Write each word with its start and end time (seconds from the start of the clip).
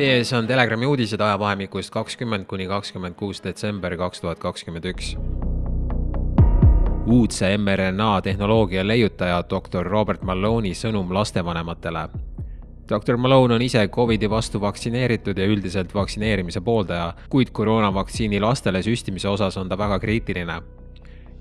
Teie 0.00 0.16
ees 0.16 0.30
on 0.32 0.46
Telegrami 0.46 0.86
uudised 0.86 1.20
ajavahemikust 1.20 1.90
kakskümmend 1.92 2.46
kuni 2.48 2.64
kakskümmend 2.66 3.14
kuus 3.18 3.42
detsember 3.44 3.96
kaks 4.00 4.20
tuhat 4.20 4.38
kakskümmend 4.38 4.84
üks. 4.84 5.16
uudse 7.06 7.58
mRNA 7.58 8.22
tehnoloogia 8.22 8.86
leiutaja 8.86 9.42
doktor 9.50 9.86
Robert 9.86 10.22
Malone'i 10.22 10.72
sõnum 10.74 11.12
lastevanematele. 11.12 12.08
doktor 12.88 13.16
Malone 13.16 13.54
on 13.54 13.62
ise 13.62 13.88
Covidi 13.88 14.30
vastu 14.30 14.60
vaktsineeritud 14.60 15.38
ja 15.38 15.46
üldiselt 15.46 15.94
vaktsineerimise 15.94 16.60
pooldaja, 16.60 17.14
kuid 17.28 17.50
koroonavaktsiini 17.52 18.40
lastele 18.40 18.82
süstimise 18.82 19.28
osas 19.28 19.56
on 19.56 19.68
ta 19.68 19.78
väga 19.78 19.98
kriitiline. 19.98 20.62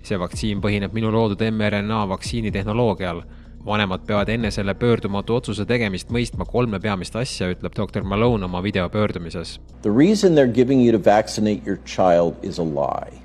see 0.04 0.20
vaktsiin 0.20 0.62
põhineb 0.62 0.94
minu 0.94 1.12
loodud 1.12 1.52
mRNA 1.52 2.10
vaktsiinitehnoloogial 2.10 3.22
vanemad 3.66 4.06
peavad 4.08 4.30
enne 4.30 4.52
selle 4.52 4.74
pöördumatu 4.74 5.36
otsuse 5.36 5.66
tegemist 5.66 6.10
mõistma 6.10 6.46
kolme 6.48 6.80
peamist 6.80 7.16
asja, 7.16 7.52
ütleb 7.54 7.76
doktor 7.76 8.04
Malone 8.04 8.46
oma 8.46 8.62
videopöördumises. 8.64 9.60
The 9.82 9.92
reason 9.92 10.36
they're 10.36 10.54
giving 10.54 10.82
you 10.82 10.92
to 10.92 10.98
vaccinate 10.98 11.66
your 11.66 11.80
child 11.86 12.36
is 12.42 12.60
a 12.60 12.64
lie. 12.64 13.22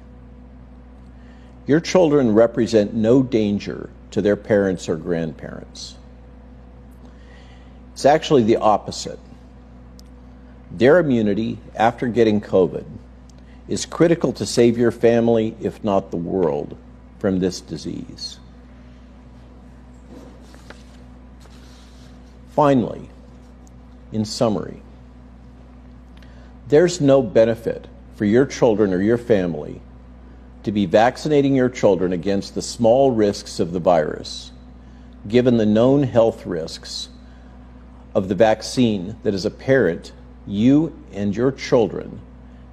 Your 1.66 1.80
children 1.80 2.34
represent 2.34 2.94
no 2.94 3.22
danger 3.22 3.88
to 4.10 4.22
their 4.22 4.36
parents 4.36 4.88
or 4.88 4.96
grandparents. 4.96 5.96
It's 7.94 8.04
actually 8.04 8.42
the 8.42 8.56
opposite. 8.56 9.18
Their 10.70 10.98
immunity 10.98 11.58
after 11.76 12.08
getting 12.08 12.40
COVID 12.40 12.84
is 13.68 13.86
critical 13.86 14.32
to 14.32 14.44
save 14.44 14.76
your 14.76 14.90
family, 14.90 15.54
if 15.60 15.82
not 15.84 16.10
the 16.10 16.16
world, 16.16 16.76
from 17.18 17.38
this 17.38 17.60
disease. 17.60 18.38
Finally, 22.54 23.10
in 24.12 24.24
summary, 24.24 24.80
there's 26.68 27.00
no 27.00 27.20
benefit 27.20 27.88
for 28.14 28.24
your 28.24 28.46
children 28.46 28.94
or 28.94 29.02
your 29.02 29.18
family 29.18 29.82
to 30.62 30.70
be 30.70 30.86
vaccinating 30.86 31.56
your 31.56 31.68
children 31.68 32.12
against 32.12 32.54
the 32.54 32.62
small 32.62 33.10
risks 33.10 33.58
of 33.58 33.72
the 33.72 33.80
virus, 33.80 34.52
given 35.26 35.56
the 35.56 35.66
known 35.66 36.04
health 36.04 36.46
risks 36.46 37.08
of 38.14 38.28
the 38.28 38.36
vaccine 38.36 39.16
that 39.24 39.34
as 39.34 39.44
a 39.44 39.50
parent, 39.50 40.12
you 40.46 40.96
and 41.12 41.36
your 41.36 41.50
children 41.50 42.20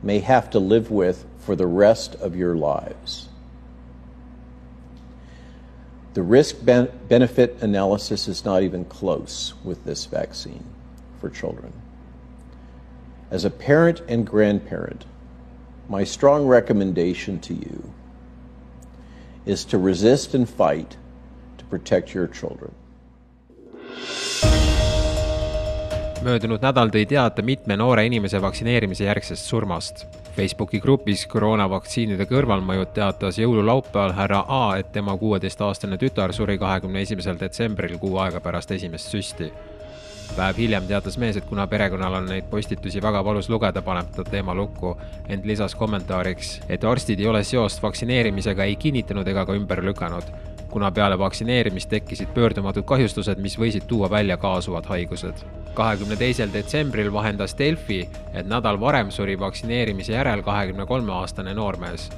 may 0.03 0.19
have 0.19 0.47
to 0.51 0.59
live 0.59 0.91
with 0.91 1.25
for 1.39 1.55
the 1.55 1.65
rest 1.65 2.13
of 2.15 2.35
your 2.35 2.55
lives. 2.55 3.29
The 6.13 6.23
risk 6.23 6.57
benefit 6.63 7.57
analysis 7.61 8.27
is 8.27 8.43
not 8.43 8.63
even 8.63 8.83
close 8.85 9.53
with 9.63 9.85
this 9.85 10.05
vaccine 10.05 10.65
for 11.19 11.29
children. 11.29 11.71
As 13.29 13.45
a 13.45 13.49
parent 13.49 14.01
and 14.09 14.27
grandparent, 14.27 15.05
my 15.87 16.03
strong 16.03 16.47
recommendation 16.47 17.39
to 17.41 17.53
you 17.53 17.93
is 19.45 19.63
to 19.65 19.77
resist 19.77 20.33
and 20.33 20.49
fight 20.49 20.97
to 21.57 21.65
protect 21.65 22.13
your 22.13 22.27
children. 22.27 22.73
Möödunud 26.21 26.61
nädal 26.61 26.91
tõi 26.93 27.05
teate 27.09 27.41
mitme 27.41 27.75
noore 27.77 28.05
inimese 28.05 28.41
vaktsineerimise 28.41 29.07
järgsest 29.07 29.47
surmast. 29.49 30.05
Facebooki 30.35 30.79
grupis 30.79 31.25
koroonavaktsiinide 31.27 32.27
kõrvalmõjud 32.29 32.93
teatas 32.93 33.39
jõululaupäeval 33.41 34.13
härra 34.15 34.43
A, 34.47 34.61
et 34.79 34.91
tema 34.91 35.17
kuueteistaastane 35.17 35.97
tütar 35.97 36.33
suri 36.33 36.57
kahekümne 36.61 37.01
esimesel 37.01 37.39
detsembril, 37.39 37.97
kuu 37.99 38.17
aega 38.21 38.39
pärast 38.39 38.71
esimest 38.71 39.09
süsti. 39.09 39.51
päev 40.35 40.57
hiljem 40.57 40.85
teatas 40.87 41.17
mees, 41.17 41.37
et 41.37 41.45
kuna 41.45 41.67
perekonnal 41.67 42.13
on 42.13 42.25
neid 42.25 42.45
postitusi 42.49 43.01
väga 43.01 43.25
valus 43.25 43.49
lugeda, 43.49 43.81
paneb 43.81 44.13
ta 44.15 44.23
teema 44.23 44.55
lukku, 44.55 44.97
ent 45.27 45.45
lisas 45.45 45.75
kommentaariks, 45.75 46.61
et 46.69 46.83
arstid 46.83 47.19
ei 47.19 47.27
ole 47.27 47.43
seost 47.43 47.83
vaktsineerimisega 47.83 48.63
ei 48.63 48.75
kinnitanud 48.75 49.27
ega 49.27 49.45
ka 49.45 49.53
ümber 49.53 49.83
lükanud 49.83 50.50
kuna 50.71 50.91
peale 50.91 51.17
vaktsineerimist 51.19 51.89
tekkisid 51.89 52.31
pöördumatud 52.33 52.85
kahjustused, 52.87 53.39
mis 53.43 53.57
võisid 53.59 53.87
tuua 53.87 54.09
välja 54.09 54.37
kaasuvad 54.37 54.85
haigused. 54.85 55.43
kahekümne 55.73 56.15
teisel 56.15 56.49
detsembril 56.53 57.13
vahendas 57.13 57.55
Delfi, 57.57 58.09
et 58.33 58.47
nädal 58.47 58.79
varem 58.79 59.11
suri 59.11 59.39
vaktsineerimise 59.39 60.13
järel 60.13 60.43
kahekümne 60.43 60.85
kolme 60.85 61.13
aastane 61.13 61.53
noormees. 61.53 62.09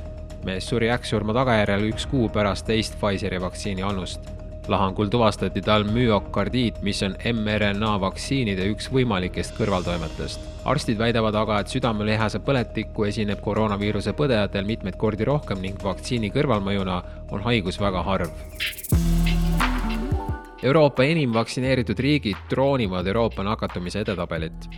mees 0.46 0.70
suri 0.70 0.90
äkksurma 0.92 1.34
tagajärjel 1.34 1.90
üks 1.90 2.06
kuu 2.06 2.30
pärast 2.30 2.66
teist 2.66 3.00
Pfizeri 3.00 3.42
vaktsiini 3.42 3.84
annust 3.84 4.43
lahangul 4.70 5.10
tuvastati 5.12 5.62
tal 5.62 5.84
müokardiit, 5.84 6.82
mis 6.82 7.02
on 7.04 7.16
mRNA 7.34 7.94
vaktsiinide 8.02 8.68
üks 8.72 8.90
võimalikest 8.94 9.58
kõrvaltoimetest. 9.58 10.50
arstid 10.66 10.98
väidavad 10.98 11.36
aga, 11.36 11.60
et 11.60 11.68
südamelihase 11.68 12.40
põletikku 12.40 13.06
esineb 13.08 13.42
koroonaviiruse 13.42 14.14
põdejatel 14.14 14.66
mitmeid 14.66 14.96
kordi 14.98 15.26
rohkem 15.26 15.62
ning 15.62 15.84
vaktsiini 15.84 16.32
kõrvalmõjuna 16.32 17.02
on 17.32 17.44
haigus 17.44 17.80
väga 17.80 18.04
harv. 18.04 18.32
Euroopa 20.64 21.04
enim 21.04 21.34
vaktsineeritud 21.34 22.00
riigid 22.00 22.48
troonivad 22.50 23.08
Euroopa 23.08 23.44
nakatumise 23.44 24.00
edetabelit. 24.00 24.70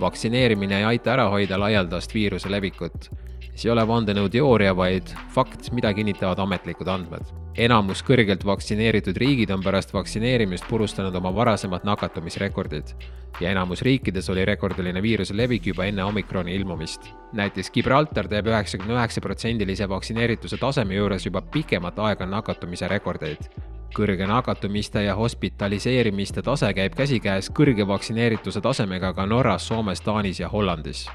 Vaktsineerimine 0.00 0.78
ei 0.78 0.84
aita 0.94 1.12
ära 1.16 1.28
hoida 1.32 1.58
laialdast 1.60 2.14
viiruse 2.14 2.50
levikut 2.50 3.10
see 3.58 3.68
ei 3.68 3.74
ole 3.74 3.82
vandenõuteooria, 3.90 4.72
vaid 4.76 5.10
fakt, 5.34 5.72
mida 5.74 5.90
kinnitavad 5.94 6.38
ametlikud 6.44 6.88
andmed. 6.88 7.34
enamus 7.58 8.04
kõrgelt 8.06 8.44
vaktsineeritud 8.46 9.16
riigid 9.18 9.50
on 9.50 9.62
pärast 9.64 9.90
vaktsineerimist 9.90 10.68
purustanud 10.68 11.14
oma 11.18 11.32
varasemad 11.34 11.82
nakatumisrekordid 11.84 12.92
ja 13.40 13.50
enamus 13.50 13.82
riikides 13.82 14.30
oli 14.30 14.44
rekordiline 14.46 15.02
viiruse 15.02 15.34
levik 15.36 15.66
juba 15.66 15.88
enne 15.90 16.04
omikroni 16.04 16.54
ilmumist. 16.54 17.10
näiteks 17.32 17.70
Gibraltar 17.70 18.28
teeb 18.28 18.46
üheksakümne 18.46 18.94
üheksa 18.94 19.20
protsendilise 19.20 19.88
vaktsineerituse 19.88 20.56
taseme 20.56 20.94
juures 20.94 21.26
juba 21.26 21.42
pikemat 21.42 21.98
aega 21.98 22.26
nakatumise 22.26 22.88
rekordeid 22.88 23.50
kõrge 23.96 24.26
nakatumiste 24.26 25.02
ja 25.02 25.14
hospitaliseerimiste 25.16 26.42
tase 26.42 26.72
käib 26.74 26.94
käsikäes 26.98 27.50
kõrge 27.50 27.86
vaktsineerituse 27.88 28.60
tasemega 28.60 29.12
ka 29.14 29.26
Norras, 29.26 29.68
Soomes, 29.68 30.00
Taanis 30.00 30.40
ja 30.40 30.48
Hollandis 30.48 31.06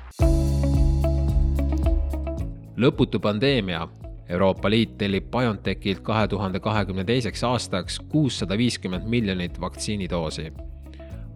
lõputu 2.77 3.19
pandeemia. 3.19 3.87
Euroopa 4.29 4.69
Liit 4.69 4.97
tellib 4.97 5.27
BioNTechilt 5.31 5.99
kahe 6.03 6.27
tuhande 6.27 6.59
kahekümne 6.59 7.03
teiseks 7.03 7.43
aastaks 7.43 7.99
kuussada 8.09 8.57
viiskümmend 8.57 9.07
miljonit 9.07 9.59
vaktsiinidoosi. 9.61 10.53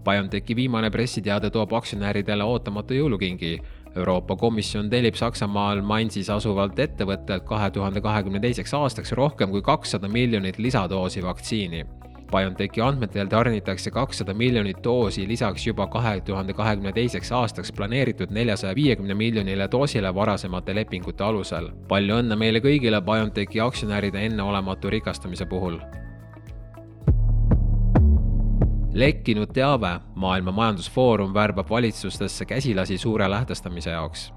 BioNTechi 0.04 0.56
viimane 0.56 0.90
pressiteade 0.90 1.50
toob 1.50 1.74
aktsionäridele 1.74 2.44
ootamatu 2.44 2.96
jõulukingi. 2.96 3.58
Euroopa 3.98 4.36
Komisjon 4.36 4.90
tellib 4.90 5.16
Saksamaal 5.18 5.82
Mainzis 5.82 6.30
asuvalt 6.30 6.80
ettevõttelt 6.80 7.48
kahe 7.50 7.70
tuhande 7.74 8.02
kahekümne 8.02 8.42
teiseks 8.44 8.74
aastaks 8.78 9.16
rohkem 9.18 9.50
kui 9.54 9.62
kakssada 9.66 10.10
miljonit 10.12 10.60
lisadoosi 10.62 11.24
vaktsiini 11.26 11.86
BioNTechi 12.32 12.82
andmetel 12.84 13.28
tarnitakse 13.32 13.92
kakssada 13.92 14.34
miljonit 14.34 14.82
doosi 14.84 15.28
lisaks 15.28 15.68
juba 15.68 15.88
kahe 15.88 16.20
tuhande 16.22 16.54
kahekümne 16.54 16.92
teiseks 16.94 17.32
aastaks 17.32 17.72
planeeritud 17.72 18.34
neljasaja 18.36 18.76
viiekümne 18.76 19.14
miljonile 19.14 19.70
doosile 19.72 20.16
varasemate 20.16 20.76
lepingute 20.76 21.24
alusel. 21.24 21.70
palju 21.88 22.20
õnne 22.22 22.36
meile 22.36 22.60
kõigile 22.60 23.02
BioNTechi 23.02 23.64
aktsionäride 23.64 24.26
enneolematu 24.26 24.90
rikastumise 24.90 25.46
puhul! 25.46 25.80
Lekkinud 28.94 29.52
teave, 29.54 30.00
Maailma 30.16 30.52
Majandusfoorum 30.52 31.34
värbab 31.34 31.70
valitsustesse 31.70 32.46
käsilasi 32.46 32.98
suure 32.98 33.30
lähtestamise 33.30 33.90
jaoks. 33.90 34.34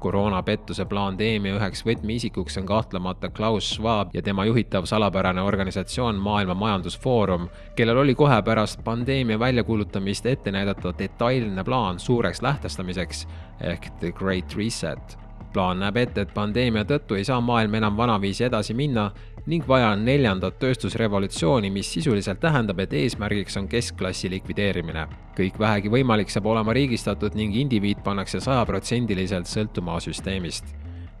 Koroonapettuse 0.00 0.84
pandeemia 0.84 1.54
üheks 1.56 1.80
võtmeisikuks 1.86 2.58
on 2.60 2.66
kahtlemata 2.68 3.30
Klaus 3.32 3.70
Schwab 3.72 4.12
ja 4.14 4.22
tema 4.22 4.44
juhitav 4.44 4.84
salapärane 4.84 5.42
organisatsioon 5.42 6.20
Maailma 6.20 6.54
Majandusfoorum, 6.54 7.48
kellel 7.76 8.02
oli 8.04 8.14
kohe 8.14 8.42
pärast 8.42 8.84
pandeemia 8.84 9.38
väljakuulutamist 9.38 10.26
ette 10.26 10.52
näidata 10.52 10.92
detailne 10.98 11.64
plaan 11.64 11.98
suureks 11.98 12.42
lähtestamiseks 12.42 13.26
ehk 13.60 13.90
The 14.00 14.12
Great 14.12 14.56
Reset 14.56 15.23
plaan 15.54 15.80
näeb 15.80 15.96
ette, 15.96 16.24
et 16.24 16.34
pandeemia 16.34 16.84
tõttu 16.88 17.16
ei 17.18 17.24
saa 17.24 17.40
maailm 17.40 17.78
enam 17.78 17.96
vanaviisi 17.96 18.44
edasi 18.44 18.74
minna 18.74 19.10
ning 19.46 19.66
vaja 19.68 19.90
on 19.92 20.04
neljandat 20.04 20.58
tööstusrevolutsiooni, 20.58 21.70
mis 21.70 21.92
sisuliselt 21.92 22.40
tähendab, 22.40 22.80
et 22.80 22.92
eesmärgiks 22.92 23.56
on 23.60 23.68
keskklassi 23.68 24.30
likvideerimine. 24.30 25.06
kõik 25.36 25.58
vähegi 25.58 25.90
võimalik 25.90 26.30
saab 26.30 26.46
olema 26.46 26.72
riigistatud 26.72 27.34
ning 27.34 27.56
indiviid 27.56 28.02
pannakse 28.04 28.40
sajaprotsendiliselt 28.40 29.46
sõltuma 29.46 30.00
süsteemist. 30.00 30.64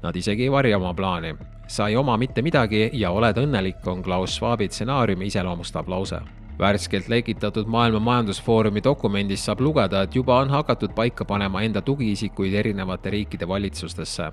Nad 0.02 0.16
isegi 0.16 0.42
ei 0.42 0.52
varja 0.52 0.78
oma 0.78 0.94
plaani. 0.94 1.34
sa 1.68 1.88
ei 1.88 1.96
oma 1.96 2.16
mitte 2.16 2.42
midagi 2.42 2.90
ja 2.92 3.10
oled 3.10 3.36
õnnelik, 3.36 3.86
on 3.86 4.02
Klaus 4.02 4.34
Schwabi 4.34 4.68
stsenaariumi 4.68 5.26
iseloomustav 5.26 5.88
lause 5.88 6.43
värskelt 6.58 7.08
lekitatud 7.08 7.66
Maailma 7.66 8.00
Majandusfoorumi 8.00 8.82
dokumendist 8.84 9.44
saab 9.44 9.60
lugeda, 9.60 10.02
et 10.02 10.14
juba 10.14 10.38
on 10.38 10.50
hakatud 10.50 10.94
paika 10.94 11.24
panema 11.24 11.62
enda 11.62 11.82
tugiisikuid 11.82 12.54
erinevate 12.54 13.10
riikide 13.10 13.48
valitsustesse. 13.48 14.32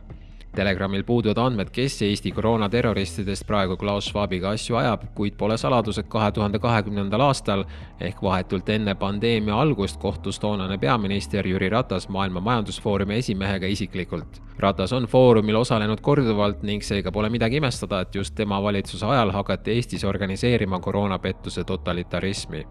Telegramil 0.56 1.04
puuduvad 1.04 1.38
andmed, 1.38 1.70
kes 1.72 2.02
Eesti 2.02 2.32
koroonaterroristidest 2.36 3.46
praegu 3.48 3.78
Klaus 3.80 4.10
Schwabiga 4.10 4.52
asju 4.52 4.76
ajab, 4.76 5.06
kuid 5.16 5.38
pole 5.40 5.56
saladus, 5.58 6.02
et 6.02 6.10
kahe 6.12 6.32
tuhande 6.36 6.60
kahekümnendal 6.60 7.24
aastal 7.24 7.64
ehk 8.04 8.20
vahetult 8.24 8.70
enne 8.76 8.96
pandeemia 9.00 9.56
algust 9.56 10.02
kohtus 10.04 10.40
toonane 10.44 10.78
peaminister 10.78 11.48
Jüri 11.48 11.72
Ratas 11.72 12.10
Maailma 12.10 12.44
Majandusfoorumi 12.44 13.22
esimehega 13.24 13.72
isiklikult. 13.72 14.42
Ratas 14.60 14.92
on 14.94 15.08
foorumil 15.08 15.56
osalenud 15.56 16.04
korduvalt 16.04 16.68
ning 16.68 16.84
seega 16.84 17.16
pole 17.16 17.32
midagi 17.32 17.64
imestada, 17.64 18.02
et 18.04 18.16
just 18.16 18.36
tema 18.36 18.60
valitsuse 18.64 19.08
ajal 19.08 19.32
hakati 19.32 19.80
Eestis 19.80 20.04
organiseerima 20.04 20.80
koroonapettuse 20.80 21.64
totalitarismi 21.64 22.68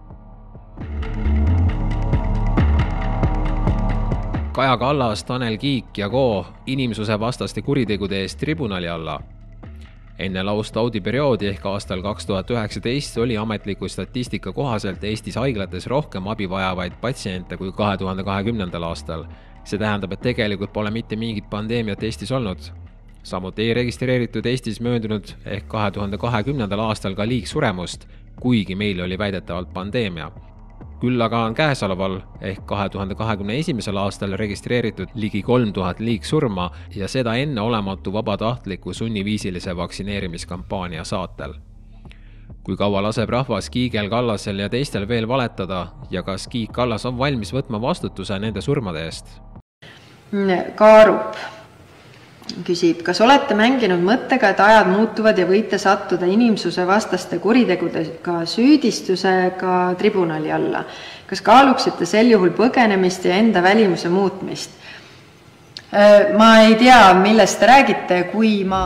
Kaja 4.61 4.77
Kallas, 4.77 5.25
Tanel 5.25 5.57
Kiik 5.57 5.99
ja 5.99 6.09
Ko 6.09 6.47
inimsusevastaste 6.67 7.62
kuritegude 7.62 8.19
eest 8.21 8.39
tribunali 8.39 8.89
alla. 8.89 9.21
enne 10.19 10.43
laustaudi 10.43 11.01
perioodi 11.01 11.47
ehk 11.49 11.65
aastal 11.67 12.03
kaks 12.03 12.27
tuhat 12.27 12.51
üheksateist 12.51 13.17
oli 13.23 13.39
ametliku 13.41 13.89
statistika 13.89 14.53
kohaselt 14.53 15.05
Eestis 15.05 15.39
haiglates 15.41 15.87
rohkem 15.87 16.29
abi 16.29 16.51
vajavaid 16.51 16.93
patsiente 17.01 17.57
kui 17.57 17.73
kahe 17.73 17.97
tuhande 17.97 18.25
kahekümnendal 18.25 18.83
aastal. 18.83 19.25
see 19.65 19.79
tähendab, 19.79 20.12
et 20.12 20.21
tegelikult 20.21 20.73
pole 20.73 20.91
mitte 20.91 21.17
mingit 21.17 21.51
pandeemiat 21.51 22.03
Eestis 22.03 22.33
olnud. 22.33 22.61
samuti 23.23 23.63
ei 23.63 23.75
registreeritud 23.75 24.47
Eestis 24.47 24.81
möödunud 24.81 25.33
ehk 25.47 25.69
kahe 25.69 25.91
tuhande 25.91 26.19
kahekümnendal 26.19 26.81
aastal 26.81 27.15
ka 27.15 27.29
liigsuremust, 27.29 28.09
kuigi 28.41 28.75
meil 28.75 29.01
oli 29.01 29.19
väidetavalt 29.19 29.73
pandeemia 29.73 30.31
küll 31.00 31.20
aga 31.25 31.44
on 31.49 31.55
käesoleval 31.56 32.19
ehk 32.41 32.67
kahe 32.69 32.88
tuhande 32.88 33.14
kahekümne 33.17 33.56
esimesel 33.58 33.97
aastal 33.97 34.37
registreeritud 34.37 35.14
ligi 35.14 35.43
kolm 35.43 35.73
tuhat 35.73 36.00
liigsurma 36.00 36.70
ja 36.97 37.08
seda 37.08 37.35
enneolematu 37.41 38.12
vabatahtliku 38.12 38.93
sunniviisilise 38.93 39.76
vaktsineerimiskampaania 39.76 41.05
saatel. 41.05 41.55
kui 42.62 42.76
kaua 42.76 43.02
laseb 43.02 43.29
rahvas 43.29 43.70
Kiigel, 43.70 44.08
Kallasel 44.08 44.58
ja 44.58 44.69
teistel 44.69 45.08
veel 45.08 45.29
valetada 45.29 45.87
ja 46.11 46.23
kas 46.23 46.49
Kiik 46.49 46.73
Kallas 46.73 47.06
on 47.06 47.19
valmis 47.19 47.55
võtma 47.55 47.81
vastutuse 47.81 48.38
nende 48.38 48.61
surmade 48.61 49.05
eest? 49.05 49.41
kaarup 50.76 51.60
küsib, 52.67 53.02
kas 53.06 53.20
olete 53.25 53.55
mänginud 53.58 54.02
mõttega, 54.05 54.50
et 54.52 54.61
ajad 54.61 54.91
muutuvad 54.91 55.38
ja 55.38 55.47
võite 55.49 55.79
sattuda 55.79 56.29
inimsusevastaste 56.31 57.38
kuritegudega 57.43 58.43
süüdistusega 58.47 59.79
tribunali 59.99 60.52
alla? 60.52 60.85
kas 61.31 61.44
kaaluksite 61.47 62.06
sel 62.11 62.32
juhul 62.32 62.50
põgenemist 62.56 63.25
ja 63.29 63.37
enda 63.38 63.62
välimuse 63.62 64.11
muutmist? 64.11 64.75
Äh, 65.91 66.35
ma 66.38 66.56
ei 66.67 66.75
tea, 66.79 67.14
millest 67.19 67.61
te 67.61 67.70
räägite, 67.70 68.23
kui 68.32 68.61
ma 68.64 68.85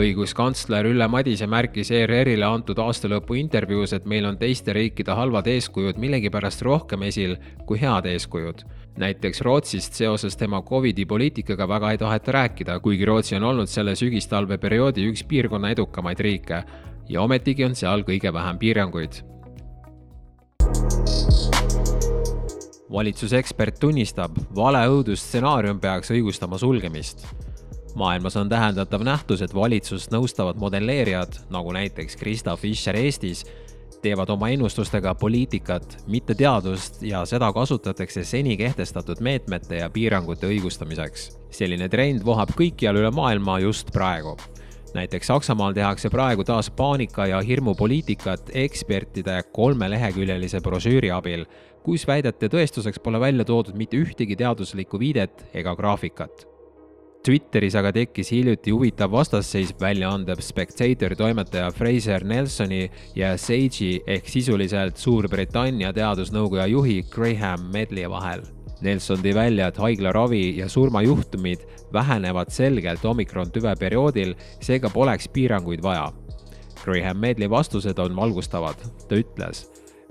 õiguskantsler 0.00 0.86
Ülle 0.90 1.06
Madise 1.10 1.46
märkis 1.50 1.90
ERR-ile 1.92 2.46
antud 2.46 2.78
aastalõpu 2.80 3.36
intervjuus, 3.40 3.92
et 3.96 4.06
meil 4.08 4.26
on 4.28 4.38
teiste 4.40 4.72
riikide 4.76 5.14
halvad 5.16 5.48
eeskujud 5.50 5.98
millegipärast 6.00 6.62
rohkem 6.66 7.04
esil 7.08 7.36
kui 7.68 7.80
head 7.80 8.08
eeskujud. 8.08 8.64
Näiteks 9.00 9.40
Rootsist 9.40 9.96
seoses 9.98 10.36
tema 10.36 10.62
Covidi 10.62 11.06
poliitikaga 11.06 11.68
väga 11.68 11.90
ei 11.90 11.98
taheta 11.98 12.32
rääkida, 12.32 12.78
kuigi 12.80 13.04
Rootsi 13.04 13.36
on 13.36 13.48
olnud 13.48 13.68
selle 13.70 13.94
sügistalve 13.96 14.58
perioodi 14.58 15.08
üks 15.10 15.24
piirkonna 15.28 15.72
edukamaid 15.74 16.20
riike 16.20 16.62
ja 17.08 17.22
ometigi 17.22 17.64
on 17.64 17.74
seal 17.74 18.04
kõige 18.06 18.32
vähem 18.32 18.58
piiranguid. 18.58 19.22
valitsuse 22.90 23.38
ekspert 23.38 23.76
tunnistab, 23.78 24.34
valeõudusstsenaarium 24.56 25.78
peaks 25.80 26.10
õigustama 26.10 26.58
sulgemist 26.58 27.22
maailmas 27.94 28.36
on 28.36 28.48
täheldatav 28.48 29.02
nähtus, 29.06 29.42
et 29.42 29.54
valitsust 29.54 30.12
nõustavad 30.14 30.58
modelleerijad, 30.60 31.40
nagu 31.50 31.72
näiteks 31.74 32.16
Krista 32.16 32.56
Fischer 32.56 32.96
Eestis, 32.96 33.44
teevad 34.02 34.30
oma 34.30 34.48
ennustustega 34.48 35.14
poliitikat, 35.14 35.98
mitte 36.06 36.34
teadust 36.34 37.02
ja 37.02 37.24
seda 37.28 37.52
kasutatakse 37.52 38.24
seni 38.24 38.56
kehtestatud 38.56 39.20
meetmete 39.20 39.82
ja 39.82 39.90
piirangute 39.90 40.48
õigustamiseks. 40.48 41.30
selline 41.50 41.88
trend 41.88 42.24
vohab 42.24 42.52
kõikjal 42.56 42.96
üle 43.00 43.10
maailma 43.10 43.58
just 43.58 43.92
praegu. 43.92 44.36
näiteks 44.94 45.26
Saksamaal 45.26 45.72
tehakse 45.72 46.10
praegu 46.10 46.44
taas 46.44 46.70
paanika 46.70 47.26
ja 47.26 47.40
hirmupoliitikat 47.40 48.50
ekspertide 48.54 49.42
kolmeleheküljelise 49.52 50.60
brošüüri 50.60 51.10
abil, 51.10 51.44
kus 51.82 52.06
väidete 52.06 52.48
tõestuseks 52.48 53.00
pole 53.02 53.20
välja 53.20 53.44
toodud 53.44 53.74
mitte 53.74 53.96
ühtegi 53.96 54.36
teaduslikku 54.36 54.98
viidet 54.98 55.46
ega 55.54 55.76
graafikat 55.76 56.49
Twitteris 57.20 57.74
aga 57.76 57.90
tekkis 57.92 58.30
hiljuti 58.32 58.72
huvitav 58.72 59.10
vastasseis 59.12 59.74
väljaande 59.80 60.32
Spectator 60.40 61.12
toimetaja 61.18 61.66
Fraser 61.76 62.22
Nelsoni 62.24 62.86
ja 63.14 63.34
Sage'i 63.36 63.98
ehk 64.08 64.28
sisuliselt 64.32 64.96
Suurbritannia 64.96 65.90
teadusnõukoja 65.92 66.64
juhi 66.72 67.02
Graham 67.12 67.66
Medley 67.74 68.08
vahel. 68.08 68.40
Nelson 68.80 69.20
tõi 69.20 69.34
välja, 69.36 69.66
et 69.68 69.76
haiglaravi 69.76 70.56
ja 70.62 70.68
surmajuhtumid 70.72 71.66
vähenevad 71.92 72.48
selgelt 72.56 73.04
omikron 73.04 73.52
tüve 73.52 73.74
perioodil, 73.76 74.32
seega 74.64 74.88
poleks 74.88 75.28
piiranguid 75.28 75.84
vaja. 75.84 76.06
Graham 76.80 77.20
Medley 77.20 77.50
vastused 77.50 78.00
on 78.00 78.16
valgustavad, 78.16 78.80
ta 79.08 79.20
ütles. 79.20 79.66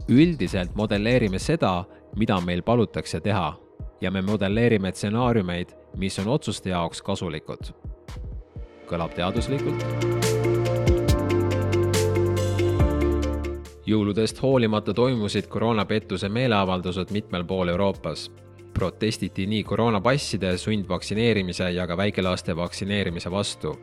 üldiselt 0.09 0.75
modelleerime 0.75 1.39
seda, 1.39 1.85
mida 2.15 2.39
meil 2.41 2.61
palutakse 2.61 3.19
teha 3.19 3.55
ja 4.01 4.11
me 4.11 4.21
modelleerime 4.21 4.91
stsenaariumeid, 4.91 5.73
mis 5.95 6.19
on 6.19 6.27
otsuste 6.27 6.69
jaoks 6.69 7.01
kasulikud. 7.01 7.71
kõlab 8.89 9.13
teaduslikult? 9.15 9.85
jõuludest 13.89 14.41
hoolimata 14.41 14.93
toimusid 14.93 15.47
koroonapettuse 15.47 16.29
meeleavaldused 16.29 17.11
mitmel 17.11 17.43
pool 17.43 17.67
Euroopas. 17.67 18.31
protestiti 18.73 19.45
nii 19.45 19.63
koroonapasside, 19.63 20.57
sundvaktsineerimise 20.57 21.71
ja 21.71 21.87
ka 21.87 21.97
väikelaste 21.97 22.55
vaktsineerimise 22.55 23.31
vastu 23.31 23.75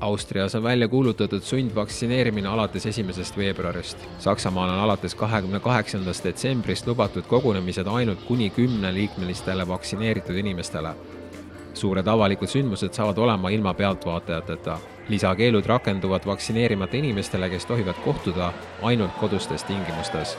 Austrias 0.00 0.54
on 0.54 0.62
välja 0.62 0.88
kuulutatud 0.88 1.42
sundvaktsineerimine 1.42 2.48
alates 2.48 2.86
esimesest 2.86 3.36
veebruarist. 3.36 3.98
Saksamaal 4.18 4.70
on 4.70 4.78
alates 4.78 5.14
kahekümne 5.14 5.60
kaheksandast 5.60 6.24
detsembrist 6.24 6.86
lubatud 6.86 7.26
kogunemised 7.26 7.86
ainult 7.86 8.22
kuni 8.22 8.50
kümneliikmelistele 8.50 9.68
vaktsineeritud 9.68 10.36
inimestele. 10.36 10.94
Suured 11.74 12.06
avalikud 12.06 12.48
sündmused 12.48 12.92
saavad 12.92 13.18
olema 13.18 13.50
ilma 13.50 13.74
pealtvaatajateta. 13.74 14.78
lisakeelud 15.08 15.66
rakenduvad 15.66 16.26
vaktsineerimata 16.26 16.96
inimestele, 16.96 17.50
kes 17.50 17.66
tohivad 17.66 17.94
kohtuda 18.04 18.52
ainult 18.82 19.12
kodustes 19.20 19.64
tingimustes. 19.64 20.38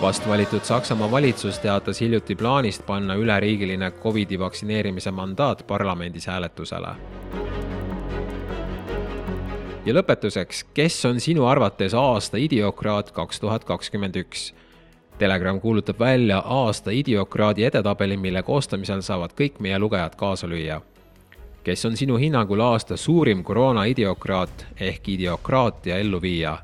vastvalitud 0.00 0.60
Saksamaa 0.60 1.10
valitsus 1.10 1.58
teatas 1.58 2.00
hiljuti 2.00 2.34
plaanist 2.34 2.86
panna 2.86 3.14
üleriigiline 3.14 3.90
Covidi 3.90 4.38
vaktsineerimise 4.38 5.10
mandaat 5.10 5.66
parlamendis 5.66 6.26
hääletusele 6.26 6.94
ja 9.86 9.94
lõpetuseks, 9.94 10.64
kes 10.74 11.04
on 11.04 11.20
sinu 11.20 11.46
arvates 11.46 11.94
aasta 11.94 12.40
idiokraat 12.40 13.10
kaks 13.10 13.40
tuhat 13.40 13.64
kakskümmend 13.64 14.16
üks? 14.16 14.52
Telegram 15.18 15.60
kuulutab 15.60 15.98
välja 15.98 16.38
aasta 16.38 16.90
idiokraadi 16.90 17.64
edetabeli, 17.64 18.16
mille 18.16 18.42
koostamisel 18.42 19.00
saavad 19.00 19.30
kõik 19.38 19.60
meie 19.60 19.78
lugejad 19.78 20.16
kaasa 20.16 20.46
lüüa. 20.46 20.80
kes 21.64 21.84
on 21.84 21.96
sinu 21.96 22.16
hinnangul 22.16 22.60
aasta 22.60 22.96
suurim 22.96 23.44
koroona 23.44 23.84
idiokraat 23.84 24.66
ehk 24.80 25.08
idiokraatia 25.08 25.96
elluviija? 25.96 26.58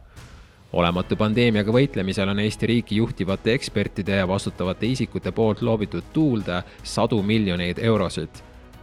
olematu 0.72 1.16
pandeemiaga 1.16 1.72
võitlemisel 1.72 2.28
on 2.28 2.38
Eesti 2.38 2.66
riiki 2.66 2.96
juhtivate 2.96 3.54
ekspertide 3.54 4.16
ja 4.16 4.28
vastutavate 4.28 4.86
isikute 4.86 5.32
poolt 5.32 5.62
loobitud 5.62 6.04
tuulde 6.12 6.62
sadu 6.82 7.22
miljoneid 7.22 7.78
eurosid 7.78 8.30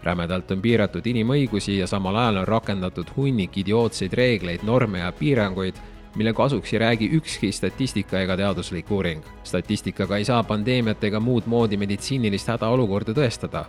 rämedalt 0.03 0.51
on 0.51 0.62
piiratud 0.62 1.05
inimõigusi 1.05 1.77
ja 1.77 1.88
samal 1.88 2.15
ajal 2.15 2.41
on 2.43 2.47
rakendatud 2.47 3.12
hunnik 3.17 3.57
idiootseid 3.57 4.13
reegleid, 4.13 4.63
norme 4.63 5.00
ja 5.03 5.12
piiranguid, 5.12 5.75
mille 6.17 6.33
kasuks 6.33 6.74
ei 6.74 6.79
räägi 6.79 7.09
ükski 7.13 7.51
statistika 7.51 8.19
ega 8.19 8.38
teaduslik 8.38 8.91
uuring. 8.91 9.24
statistikaga 9.43 10.17
ei 10.17 10.25
saa 10.25 10.43
pandeemiat 10.43 11.03
ega 11.03 11.19
muud 11.19 11.45
moodi 11.45 11.77
meditsiinilist 11.77 12.47
hädaolukorda 12.47 13.13
tõestada. 13.13 13.65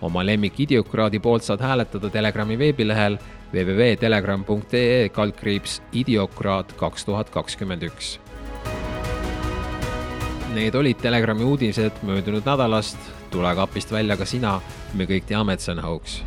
oma 0.00 0.26
lemmik 0.26 0.60
idiokraadi 0.60 1.18
poolt 1.18 1.42
saad 1.42 1.60
hääletada 1.60 2.10
Telegrami 2.10 2.58
veebilehel 2.58 3.18
www.telegram.ee 3.52 5.08
kaldkriips 5.08 5.82
idiokraat 5.92 6.72
kaks 6.72 7.04
tuhat 7.04 7.30
kakskümmend 7.30 7.82
üks. 7.82 8.18
Need 10.54 10.74
olid 10.74 10.96
Telegrami 10.96 11.44
uudised 11.44 12.02
möödunud 12.02 12.42
nädalast 12.46 12.98
tule 13.30 13.54
kapist 13.54 13.92
välja 13.92 14.16
ka 14.16 14.24
sina, 14.24 14.60
me 14.94 15.04
kõik 15.04 15.26
teame, 15.26 15.52
et 15.52 15.60
see 15.60 15.74
on 15.74 15.82
hoogs 15.82 16.22